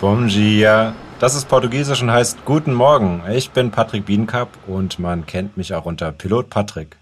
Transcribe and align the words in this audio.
Bom 0.00 0.28
dia. 0.28 0.94
Das 1.18 1.34
ist 1.34 1.46
Portugiesisch 1.46 2.00
und 2.00 2.10
heißt 2.10 2.46
Guten 2.46 2.72
Morgen. 2.72 3.22
Ich 3.30 3.50
bin 3.50 3.70
Patrick 3.70 4.06
Biedenkap 4.06 4.48
und 4.66 4.98
man 4.98 5.26
kennt 5.26 5.58
mich 5.58 5.74
auch 5.74 5.84
unter 5.84 6.10
Pilot 6.10 6.48
Patrick. 6.48 6.96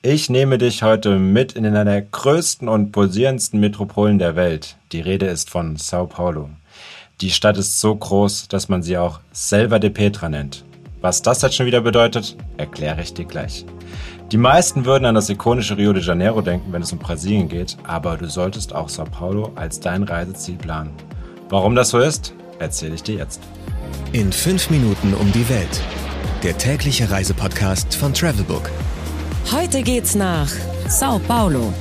Ich 0.00 0.30
nehme 0.30 0.56
dich 0.56 0.84
heute 0.84 1.18
mit 1.18 1.54
in 1.54 1.66
einer 1.66 1.84
der 1.84 2.02
größten 2.02 2.68
und 2.68 2.92
pulsierendsten 2.92 3.58
Metropolen 3.58 4.20
der 4.20 4.36
Welt. 4.36 4.76
Die 4.92 5.00
Rede 5.00 5.26
ist 5.26 5.50
von 5.50 5.74
Sao 5.74 6.06
Paulo. 6.06 6.48
Die 7.20 7.30
Stadt 7.30 7.58
ist 7.58 7.80
so 7.80 7.92
groß, 7.96 8.46
dass 8.46 8.68
man 8.68 8.84
sie 8.84 8.96
auch 8.96 9.18
Selva 9.32 9.80
de 9.80 9.90
Petra 9.90 10.28
nennt. 10.28 10.64
Was 11.00 11.22
das 11.22 11.42
jetzt 11.42 11.56
schon 11.56 11.66
wieder 11.66 11.80
bedeutet, 11.80 12.36
erkläre 12.58 13.02
ich 13.02 13.12
dir 13.12 13.24
gleich. 13.24 13.66
Die 14.30 14.38
meisten 14.38 14.84
würden 14.84 15.06
an 15.06 15.16
das 15.16 15.28
ikonische 15.30 15.76
Rio 15.76 15.92
de 15.92 16.02
Janeiro 16.02 16.42
denken, 16.42 16.72
wenn 16.72 16.82
es 16.82 16.92
um 16.92 17.00
Brasilien 17.00 17.48
geht, 17.48 17.76
aber 17.82 18.16
du 18.16 18.28
solltest 18.28 18.72
auch 18.72 18.88
Sao 18.88 19.04
Paulo 19.04 19.50
als 19.56 19.80
dein 19.80 20.04
Reiseziel 20.04 20.54
planen. 20.54 20.90
Warum 21.48 21.76
das 21.76 21.90
so 21.90 21.98
ist, 21.98 22.32
erzähle 22.58 22.94
ich 22.94 23.02
dir 23.02 23.16
jetzt. 23.16 23.40
In 24.12 24.32
fünf 24.32 24.70
Minuten 24.70 25.14
um 25.14 25.30
die 25.32 25.48
Welt. 25.48 25.80
Der 26.42 26.58
tägliche 26.58 27.10
Reisepodcast 27.10 27.94
von 27.94 28.12
Travelbook. 28.12 28.70
Heute 29.52 29.82
geht's 29.82 30.14
nach 30.16 30.48
Sao 30.88 31.20
Paulo. 31.20 31.72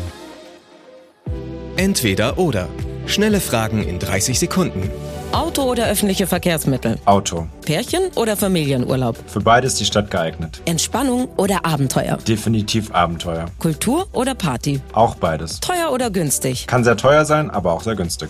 Entweder 1.77 2.37
oder. 2.37 2.67
Schnelle 3.07 3.39
Fragen 3.39 3.83
in 3.83 3.99
30 3.99 4.39
Sekunden. 4.39 4.89
Auto 5.31 5.63
oder 5.63 5.87
öffentliche 5.87 6.27
Verkehrsmittel? 6.27 6.97
Auto. 7.05 7.47
Pärchen 7.65 8.03
oder 8.15 8.37
Familienurlaub? 8.37 9.17
Für 9.27 9.41
beide 9.41 9.67
ist 9.67 9.79
die 9.79 9.85
Stadt 9.85 10.09
geeignet. 10.09 10.61
Entspannung 10.65 11.27
oder 11.37 11.65
Abenteuer? 11.65 12.17
Definitiv 12.27 12.93
Abenteuer. 12.93 13.47
Kultur 13.59 14.07
oder 14.13 14.35
Party? 14.35 14.79
Auch 14.93 15.15
beides. 15.15 15.59
Teuer 15.59 15.91
oder 15.91 16.09
günstig? 16.11 16.67
Kann 16.67 16.83
sehr 16.83 16.97
teuer 16.97 17.25
sein, 17.25 17.49
aber 17.49 17.73
auch 17.73 17.81
sehr 17.81 17.95
günstig. 17.95 18.29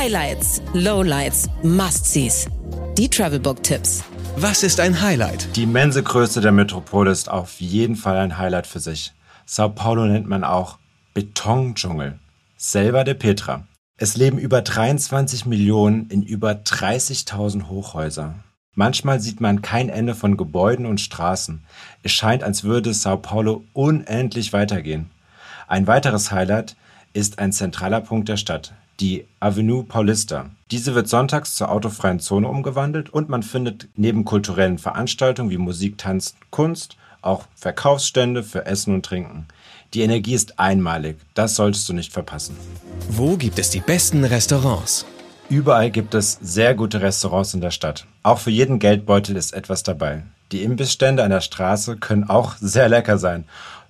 Highlights, 0.00 0.62
Lowlights, 0.72 1.50
Must-Sees. 1.62 2.48
Die 2.96 3.10
Travelbook-Tipps. 3.10 4.02
Was 4.36 4.62
ist 4.62 4.80
ein 4.80 5.02
Highlight? 5.02 5.54
Die 5.56 5.64
immense 5.64 6.02
Größe 6.02 6.40
der 6.40 6.52
Metropole 6.52 7.10
ist 7.10 7.28
auf 7.30 7.60
jeden 7.60 7.96
Fall 7.96 8.16
ein 8.16 8.38
Highlight 8.38 8.66
für 8.66 8.80
sich. 8.80 9.12
Sao 9.44 9.68
Paulo 9.68 10.06
nennt 10.06 10.26
man 10.26 10.42
auch 10.42 10.78
Betondschungel. 11.12 12.18
Selva 12.56 13.04
de 13.04 13.12
Petra. 13.12 13.66
Es 13.98 14.16
leben 14.16 14.38
über 14.38 14.62
23 14.62 15.44
Millionen 15.44 16.08
in 16.08 16.22
über 16.22 16.52
30.000 16.52 17.68
Hochhäuser. 17.68 18.36
Manchmal 18.74 19.20
sieht 19.20 19.42
man 19.42 19.60
kein 19.60 19.90
Ende 19.90 20.14
von 20.14 20.38
Gebäuden 20.38 20.86
und 20.86 21.02
Straßen. 21.02 21.62
Es 22.02 22.12
scheint, 22.12 22.42
als 22.42 22.64
würde 22.64 22.94
Sao 22.94 23.18
Paulo 23.18 23.64
unendlich 23.74 24.54
weitergehen. 24.54 25.10
Ein 25.68 25.86
weiteres 25.86 26.32
Highlight 26.32 26.74
ist 27.12 27.38
ein 27.38 27.52
zentraler 27.52 28.00
Punkt 28.00 28.30
der 28.30 28.38
Stadt, 28.38 28.72
die 29.00 29.26
Avenue 29.40 29.84
Paulista. 29.84 30.50
Diese 30.70 30.94
wird 30.94 31.08
sonntags 31.08 31.54
zur 31.54 31.70
autofreien 31.70 32.20
Zone 32.20 32.46
umgewandelt 32.46 33.10
und 33.10 33.28
man 33.28 33.42
findet 33.42 33.88
neben 33.96 34.24
kulturellen 34.24 34.78
Veranstaltungen 34.78 35.50
wie 35.50 35.58
Musik, 35.58 35.98
Tanz, 35.98 36.34
Kunst 36.50 36.96
auch 37.22 37.44
Verkaufsstände 37.54 38.42
für 38.42 38.66
Essen 38.66 38.94
und 38.94 39.04
Trinken. 39.04 39.46
Die 39.94 40.02
Energie 40.02 40.34
ist 40.34 40.58
einmalig, 40.58 41.16
das 41.34 41.54
solltest 41.54 41.88
du 41.88 41.92
nicht 41.92 42.12
verpassen. 42.12 42.56
Wo 43.08 43.36
gibt 43.36 43.58
es 43.58 43.70
die 43.70 43.80
besten 43.80 44.24
Restaurants? 44.24 45.04
Überall 45.48 45.90
gibt 45.90 46.14
es 46.14 46.38
sehr 46.40 46.74
gute 46.74 47.02
Restaurants 47.02 47.54
in 47.54 47.60
der 47.60 47.72
Stadt. 47.72 48.06
Auch 48.22 48.38
für 48.38 48.50
jeden 48.50 48.78
Geldbeutel 48.78 49.36
ist 49.36 49.52
etwas 49.52 49.82
dabei. 49.82 50.22
Die 50.52 50.62
Imbissstände 50.62 51.24
an 51.24 51.30
der 51.30 51.40
Straße 51.40 51.96
können 51.96 52.24
auch 52.24 52.54
sehr 52.60 52.88
lecker 52.88 53.18
sein. 53.18 53.44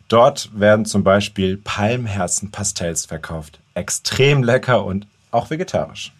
Dort 0.08 0.50
werden 0.58 0.86
zum 0.86 1.04
Beispiel 1.04 1.58
Palmherzen-Pastells 1.58 3.06
verkauft. 3.06 3.59
Extrem 3.80 4.42
lecker 4.42 4.84
und 4.84 5.06
auch 5.30 5.50
vegetarisch. 5.50 6.12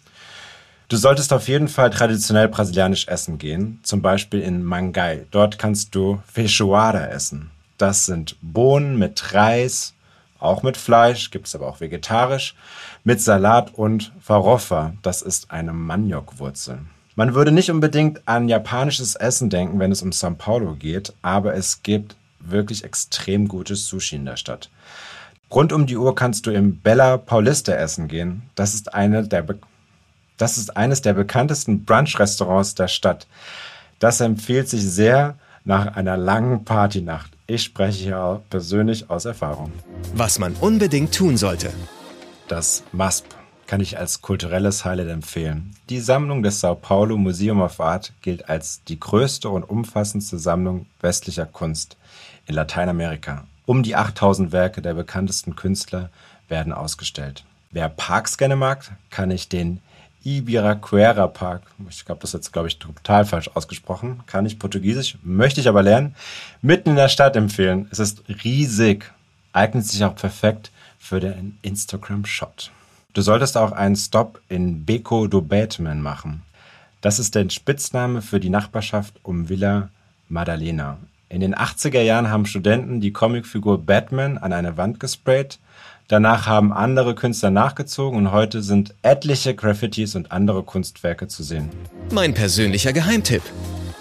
Du 0.89 0.97
solltest 0.97 1.31
auf 1.31 1.47
jeden 1.47 1.69
Fall 1.69 1.89
traditionell 1.89 2.49
brasilianisch 2.49 3.07
essen 3.07 3.37
gehen, 3.37 3.79
zum 3.83 4.01
Beispiel 4.01 4.41
in 4.41 4.63
Mangai. 4.63 5.25
Dort 5.31 5.57
kannst 5.57 5.95
du 5.95 6.21
Feijoada 6.25 7.05
essen. 7.07 7.49
Das 7.77 8.05
sind 8.05 8.35
Bohnen 8.41 8.99
mit 8.99 9.33
Reis, 9.33 9.93
auch 10.39 10.63
mit 10.63 10.75
Fleisch, 10.75 11.31
gibt 11.31 11.47
es 11.47 11.55
aber 11.55 11.67
auch 11.67 11.79
vegetarisch, 11.79 12.55
mit 13.03 13.21
Salat 13.21 13.73
und 13.73 14.11
Farofa. 14.21 14.93
Das 15.01 15.21
ist 15.21 15.51
eine 15.51 15.71
Maniokwurzel. 15.71 16.79
Man 17.15 17.35
würde 17.35 17.51
nicht 17.51 17.69
unbedingt 17.69 18.21
an 18.25 18.49
japanisches 18.49 19.15
Essen 19.15 19.49
denken, 19.49 19.79
wenn 19.79 19.91
es 19.91 20.01
um 20.01 20.09
São 20.09 20.35
Paulo 20.35 20.73
geht, 20.73 21.13
aber 21.21 21.53
es 21.53 21.83
gibt 21.83 22.15
wirklich 22.39 22.83
extrem 22.83 23.47
gutes 23.47 23.87
Sushi 23.87 24.15
in 24.15 24.25
der 24.25 24.37
Stadt. 24.37 24.69
Rund 25.53 25.73
um 25.73 25.85
die 25.85 25.97
Uhr 25.97 26.15
kannst 26.15 26.45
du 26.45 26.51
im 26.51 26.77
Bella 26.77 27.17
Paulista 27.17 27.73
essen 27.73 28.07
gehen. 28.07 28.43
Das 28.55 28.73
ist 28.73 28.93
eine 28.93 29.27
der 29.27 29.41
Be 29.41 29.59
das 30.37 30.57
ist 30.57 30.75
eines 30.75 31.03
der 31.03 31.13
bekanntesten 31.13 31.85
Brunch-Restaurants 31.85 32.73
der 32.73 32.87
Stadt. 32.87 33.27
Das 33.99 34.21
empfiehlt 34.21 34.67
sich 34.67 34.81
sehr 34.81 35.35
nach 35.65 35.95
einer 35.95 36.17
langen 36.17 36.65
Partynacht. 36.65 37.29
Ich 37.45 37.61
spreche 37.61 38.03
hier 38.05 38.41
persönlich 38.49 39.11
aus 39.11 39.25
Erfahrung. 39.25 39.71
Was 40.15 40.39
man 40.39 40.55
unbedingt 40.55 41.13
tun 41.13 41.37
sollte. 41.37 41.71
Das 42.47 42.81
MASP 42.91 43.25
kann 43.67 43.81
ich 43.81 43.99
als 43.99 44.21
kulturelles 44.21 44.83
Highlight 44.83 45.09
empfehlen. 45.09 45.75
Die 45.89 45.99
Sammlung 45.99 46.41
des 46.41 46.59
Sao 46.59 46.73
Paulo 46.73 47.17
Museum 47.17 47.61
of 47.61 47.79
Art 47.79 48.11
gilt 48.23 48.49
als 48.49 48.83
die 48.85 48.99
größte 48.99 49.47
und 49.47 49.63
umfassendste 49.63 50.39
Sammlung 50.39 50.87
westlicher 51.01 51.45
Kunst 51.45 51.97
in 52.47 52.55
Lateinamerika. 52.55 53.45
Um 53.65 53.83
die 53.83 53.95
8000 53.95 54.51
Werke 54.51 54.81
der 54.81 54.93
bekanntesten 54.93 55.55
Künstler 55.55 56.09
werden 56.47 56.73
ausgestellt. 56.73 57.45
Wer 57.71 57.89
Parks 57.89 58.37
gerne 58.37 58.55
mag, 58.55 58.91
kann 59.09 59.31
ich 59.31 59.47
den 59.47 59.81
Ibiraquera 60.23 61.27
Park. 61.27 61.63
Ich 61.89 62.05
glaube, 62.05 62.21
das 62.21 62.31
ist 62.31 62.33
jetzt, 62.33 62.53
glaube 62.53 62.67
ich, 62.67 62.77
total 62.77 63.25
falsch 63.25 63.49
ausgesprochen. 63.53 64.21
Kann 64.27 64.45
ich 64.45 64.59
Portugiesisch, 64.59 65.17
möchte 65.23 65.61
ich 65.61 65.67
aber 65.67 65.81
lernen. 65.81 66.15
Mitten 66.61 66.89
in 66.89 66.95
der 66.95 67.09
Stadt 67.09 67.35
empfehlen. 67.35 67.87
Es 67.91 67.99
ist 67.99 68.23
riesig. 68.43 69.11
Eignet 69.53 69.85
sich 69.85 70.03
auch 70.03 70.15
perfekt 70.15 70.71
für 70.99 71.19
den 71.19 71.57
Instagram-Shot. 71.61 72.71
Du 73.13 73.21
solltest 73.21 73.57
auch 73.57 73.71
einen 73.71 73.95
Stop 73.95 74.39
in 74.47 74.85
Beco 74.85 75.27
do 75.27 75.41
Batman 75.41 76.01
machen. 76.01 76.43
Das 77.01 77.19
ist 77.19 77.33
der 77.35 77.49
Spitzname 77.49 78.21
für 78.21 78.39
die 78.39 78.49
Nachbarschaft 78.49 79.15
um 79.23 79.49
Villa 79.49 79.89
Madalena. 80.29 80.97
In 81.31 81.39
den 81.39 81.55
80er 81.55 82.01
Jahren 82.01 82.29
haben 82.29 82.45
Studenten 82.45 82.99
die 82.99 83.13
Comicfigur 83.13 83.83
Batman 83.83 84.37
an 84.37 84.53
eine 84.53 84.77
Wand 84.77 84.99
gesprayt 84.99 85.59
Danach 86.11 86.45
haben 86.45 86.73
andere 86.73 87.15
Künstler 87.15 87.51
nachgezogen 87.51 88.17
und 88.17 88.33
heute 88.33 88.61
sind 88.61 88.93
etliche 89.01 89.55
Graffitis 89.55 90.13
und 90.15 90.33
andere 90.33 90.61
Kunstwerke 90.61 91.29
zu 91.29 91.41
sehen. 91.41 91.69
Mein 92.11 92.33
persönlicher 92.33 92.91
Geheimtipp. 92.91 93.41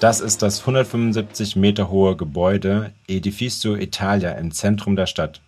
Das 0.00 0.18
ist 0.18 0.42
das 0.42 0.58
175 0.58 1.54
Meter 1.54 1.88
hohe 1.88 2.16
Gebäude 2.16 2.91
Edificio 3.06 3.76
Italia 3.76 4.32
im 4.32 4.50
Zentrum 4.50 4.97
der 4.97 5.06
Stadt. 5.06 5.41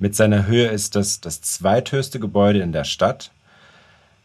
Mit 0.00 0.16
seiner 0.16 0.48
Höhe 0.48 0.66
ist 0.66 0.96
es 0.96 1.20
das 1.20 1.42
zweithöchste 1.42 2.18
Gebäude 2.18 2.58
in 2.58 2.72
der 2.72 2.82
Stadt, 2.82 3.30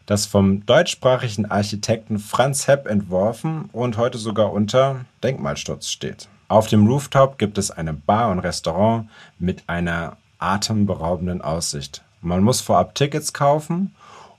das 0.06 0.26
vom 0.26 0.66
deutschsprachigen 0.66 1.46
Architekten 1.46 2.18
Franz 2.18 2.66
Hepp 2.66 2.88
entworfen 2.88 3.68
und 3.72 3.96
heute 3.96 4.18
sogar 4.18 4.52
unter 4.52 5.04
Denkmalschutz 5.22 5.88
steht. 5.88 6.26
Auf 6.48 6.68
dem 6.68 6.86
Rooftop 6.86 7.38
gibt 7.38 7.58
es 7.58 7.72
eine 7.72 7.92
Bar 7.92 8.30
und 8.30 8.38
Restaurant 8.38 9.08
mit 9.38 9.64
einer 9.66 10.16
atemberaubenden 10.38 11.42
Aussicht. 11.42 12.02
Man 12.20 12.42
muss 12.42 12.60
vorab 12.60 12.94
Tickets 12.94 13.32
kaufen 13.32 13.94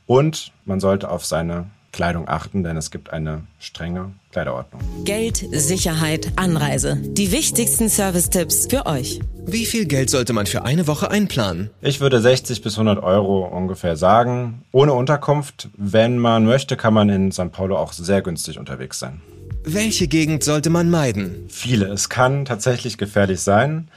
und 0.05 0.53
man 0.63 0.79
sollte 0.79 1.09
auf 1.09 1.25
seine 1.25 1.65
Kleidung 1.91 2.29
achten, 2.29 2.63
denn 2.63 2.77
es 2.77 2.91
gibt 2.91 3.11
eine 3.11 3.41
strenge 3.59 4.11
Kleiderordnung. 4.31 4.81
Geld, 5.03 5.43
Sicherheit, 5.51 6.31
Anreise. 6.35 6.97
Die 6.97 7.31
wichtigsten 7.31 7.89
Service-Tipps 7.89 8.67
für 8.69 8.85
euch. 8.85 9.19
Wie 9.45 9.65
viel 9.65 9.85
Geld 9.85 10.09
sollte 10.09 10.31
man 10.31 10.45
für 10.45 10.63
eine 10.63 10.87
Woche 10.87 11.09
einplanen? 11.09 11.71
Ich 11.81 11.99
würde 11.99 12.21
60 12.21 12.61
bis 12.61 12.75
100 12.75 13.03
Euro 13.03 13.45
ungefähr 13.45 13.97
sagen. 13.97 14.63
Ohne 14.71 14.93
Unterkunft, 14.93 15.69
wenn 15.75 16.19
man 16.19 16.45
möchte, 16.45 16.77
kann 16.77 16.93
man 16.93 17.09
in 17.09 17.31
St. 17.31 17.51
Paulo 17.51 17.77
auch 17.77 17.91
sehr 17.93 18.21
günstig 18.21 18.59
unterwegs 18.59 18.99
sein. 18.99 19.21
Welche 19.69 20.07
Gegend 20.07 20.45
sollte 20.45 20.69
man 20.69 20.89
meiden? 20.89 21.49
Viele. 21.49 21.87
Es 21.87 22.07
kann 22.07 22.45
tatsächlich 22.45 22.97
gefährlich 22.97 23.41
sein. 23.41 23.89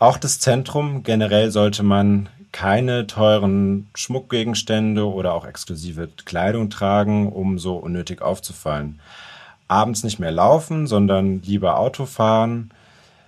Auch 0.00 0.18
das 0.18 0.40
Zentrum 0.40 1.04
generell 1.04 1.52
sollte 1.52 1.84
man 1.84 2.28
keine 2.50 3.06
teuren 3.06 3.86
Schmuckgegenstände 3.94 5.06
oder 5.06 5.34
auch 5.34 5.46
exklusive 5.46 6.08
Kleidung 6.24 6.70
tragen, 6.70 7.30
um 7.30 7.60
so 7.60 7.76
unnötig 7.76 8.20
aufzufallen. 8.20 8.98
Abends 9.68 10.02
nicht 10.02 10.18
mehr 10.18 10.32
laufen, 10.32 10.88
sondern 10.88 11.40
lieber 11.42 11.78
Auto 11.78 12.04
fahren. 12.04 12.72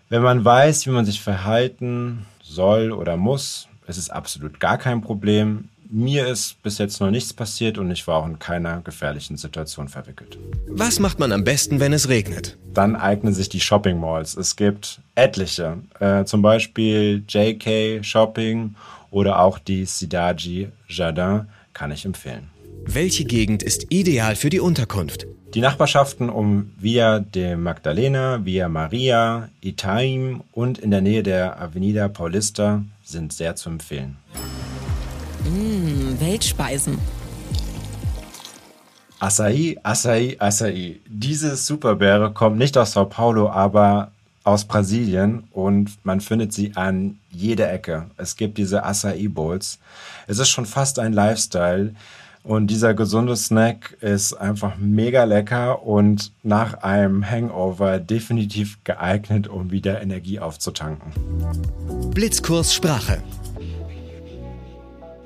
Wenn 0.08 0.22
man 0.22 0.44
weiß, 0.44 0.84
wie 0.88 0.90
man 0.90 1.04
sich 1.04 1.22
verhalten 1.22 2.26
soll 2.42 2.90
oder 2.90 3.16
muss, 3.16 3.68
ist 3.86 3.98
es 3.98 4.10
absolut 4.10 4.58
gar 4.58 4.78
kein 4.78 5.00
Problem. 5.00 5.68
Mir 5.90 6.26
ist 6.26 6.62
bis 6.62 6.76
jetzt 6.76 7.00
noch 7.00 7.10
nichts 7.10 7.32
passiert 7.32 7.78
und 7.78 7.90
ich 7.90 8.06
war 8.06 8.16
auch 8.16 8.26
in 8.26 8.38
keiner 8.38 8.82
gefährlichen 8.82 9.38
Situation 9.38 9.88
verwickelt. 9.88 10.38
Was 10.68 11.00
macht 11.00 11.18
man 11.18 11.32
am 11.32 11.44
besten, 11.44 11.80
wenn 11.80 11.94
es 11.94 12.10
regnet? 12.10 12.58
Dann 12.74 12.94
eignen 12.94 13.32
sich 13.32 13.48
die 13.48 13.60
Shopping 13.60 13.98
Malls. 13.98 14.36
Es 14.36 14.56
gibt 14.56 15.00
etliche, 15.14 15.78
äh, 15.98 16.24
zum 16.24 16.42
Beispiel 16.42 17.24
JK 17.26 18.04
Shopping 18.04 18.74
oder 19.10 19.40
auch 19.40 19.58
die 19.58 19.86
Sidaji 19.86 20.68
Jardin 20.88 21.46
kann 21.72 21.90
ich 21.90 22.04
empfehlen. 22.04 22.50
Welche 22.84 23.24
Gegend 23.24 23.62
ist 23.62 23.86
ideal 23.90 24.36
für 24.36 24.50
die 24.50 24.60
Unterkunft? 24.60 25.26
Die 25.54 25.62
Nachbarschaften 25.62 26.28
um 26.28 26.72
Via 26.78 27.20
de 27.20 27.56
Magdalena, 27.56 28.44
Via 28.44 28.68
Maria, 28.68 29.48
Itaim 29.62 30.42
und 30.52 30.76
in 30.76 30.90
der 30.90 31.00
Nähe 31.00 31.22
der 31.22 31.58
Avenida 31.58 32.08
Paulista 32.08 32.84
sind 33.02 33.32
sehr 33.32 33.56
zu 33.56 33.70
empfehlen. 33.70 34.18
Mmh, 35.44 35.77
Weltspeisen. 36.20 36.98
Acai, 39.20 39.76
Acai, 39.82 40.36
Acai. 40.38 41.00
Diese 41.08 41.56
Superbeere 41.56 42.32
kommt 42.32 42.58
nicht 42.58 42.78
aus 42.78 42.92
Sao 42.92 43.04
Paulo, 43.04 43.50
aber 43.50 44.12
aus 44.44 44.64
Brasilien 44.64 45.44
und 45.52 45.90
man 46.04 46.20
findet 46.20 46.52
sie 46.52 46.72
an 46.74 47.18
jeder 47.30 47.70
Ecke. 47.72 48.06
Es 48.16 48.36
gibt 48.36 48.58
diese 48.58 48.84
Acai 48.84 49.28
Bowls. 49.28 49.78
Es 50.26 50.38
ist 50.38 50.48
schon 50.48 50.66
fast 50.66 50.98
ein 50.98 51.12
Lifestyle. 51.12 51.94
Und 52.44 52.68
dieser 52.68 52.94
gesunde 52.94 53.36
Snack 53.36 53.98
ist 54.00 54.32
einfach 54.32 54.78
mega 54.78 55.24
lecker 55.24 55.82
und 55.82 56.32
nach 56.42 56.82
einem 56.82 57.28
Hangover 57.28 57.98
definitiv 57.98 58.78
geeignet, 58.84 59.48
um 59.48 59.70
wieder 59.70 60.00
Energie 60.00 60.40
aufzutanken. 60.40 61.12
Blitzkurs 62.14 62.72
Sprache. 62.72 63.18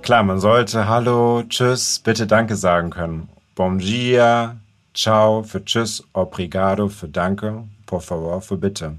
Klar, 0.03 0.25
man 0.25 0.41
sollte 0.41 0.89
Hallo, 0.89 1.45
Tschüss, 1.49 2.01
bitte 2.01 2.27
Danke 2.27 2.57
sagen 2.57 2.91
können. 2.91 3.29
Bom 3.55 3.79
dia, 3.79 4.57
Ciao 4.95 5.45
für 5.45 5.65
Tschüss, 5.65 6.03
Obrigado 6.13 6.89
für 6.89 7.07
Danke, 7.07 7.63
Por 7.87 8.01
favor 8.01 8.41
für 8.41 8.57
Bitte. 8.57 8.99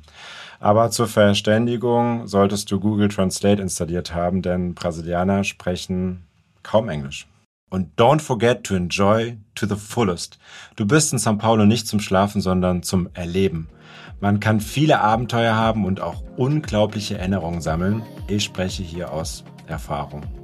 Aber 0.62 0.92
zur 0.92 1.08
Verständigung 1.08 2.26
solltest 2.26 2.72
du 2.72 2.80
Google 2.80 3.10
Translate 3.10 3.62
installiert 3.62 4.16
haben, 4.16 4.42
denn 4.42 4.76
Brasilianer 4.76 5.44
sprechen 5.44 6.24
kaum 6.64 6.88
Englisch. 6.88 7.28
Und 7.70 8.00
don't 8.00 8.22
forget 8.22 8.64
to 8.64 8.74
enjoy 8.74 9.36
to 9.56 9.66
the 9.68 9.76
fullest. 9.76 10.40
Du 10.78 10.86
bist 10.86 11.12
in 11.12 11.20
São 11.20 11.38
Paulo 11.38 11.66
nicht 11.66 11.86
zum 11.86 12.00
Schlafen, 12.00 12.40
sondern 12.40 12.82
zum 12.82 13.10
Erleben. 13.14 13.68
Man 14.22 14.40
kann 14.40 14.62
viele 14.62 15.02
Abenteuer 15.02 15.54
haben 15.56 15.84
und 15.84 16.00
auch 16.00 16.24
unglaubliche 16.38 17.18
Erinnerungen 17.18 17.60
sammeln. 17.60 18.04
Ich 18.30 18.46
spreche 18.46 18.84
hier 18.84 19.12
aus 19.12 19.44
Erfahrung. 19.68 20.43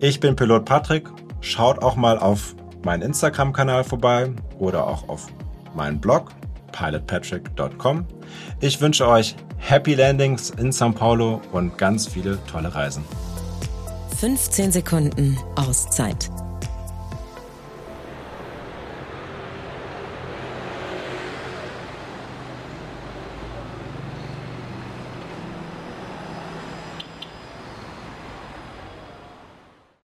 Ich 0.00 0.20
bin 0.20 0.36
Pilot 0.36 0.64
Patrick. 0.64 1.08
Schaut 1.40 1.82
auch 1.82 1.96
mal 1.96 2.18
auf 2.18 2.54
meinen 2.84 3.02
Instagram-Kanal 3.02 3.84
vorbei 3.84 4.30
oder 4.58 4.86
auch 4.86 5.08
auf 5.08 5.26
meinen 5.74 6.00
Blog 6.00 6.30
pilotpatrick.com. 6.72 8.06
Ich 8.60 8.80
wünsche 8.80 9.06
euch 9.08 9.36
Happy 9.58 9.94
Landings 9.94 10.50
in 10.50 10.70
São 10.72 10.92
Paulo 10.92 11.40
und 11.52 11.78
ganz 11.78 12.08
viele 12.08 12.38
tolle 12.46 12.74
Reisen. 12.74 13.04
15 14.18 14.72
Sekunden 14.72 15.38
Auszeit. 15.56 16.30